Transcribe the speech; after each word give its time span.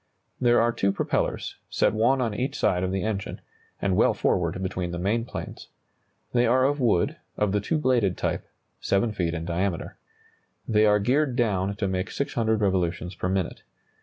There 0.39 0.59
are 0.59 0.71
two 0.71 0.91
propellers, 0.91 1.57
set 1.69 1.93
one 1.93 2.21
on 2.21 2.33
each 2.33 2.57
side 2.57 2.81
of 2.83 2.91
the 2.91 3.03
engine, 3.03 3.39
and 3.79 3.95
well 3.95 4.15
forward 4.15 4.59
between 4.63 4.89
the 4.89 4.97
main 4.97 5.25
planes. 5.25 5.67
They 6.33 6.47
are 6.47 6.63
of 6.65 6.79
wood, 6.79 7.17
of 7.37 7.51
the 7.51 7.61
two 7.61 7.77
bladed 7.77 8.17
type, 8.17 8.47
7 8.79 9.11
feet 9.11 9.35
in 9.35 9.45
diameter. 9.45 9.97
They 10.67 10.87
are 10.87 10.97
geared 10.97 11.35
down 11.35 11.75
to 11.75 11.87
make 11.87 12.09
600 12.09 12.61
revolutions 12.61 13.13
per 13.13 13.29
minute. 13.29 13.61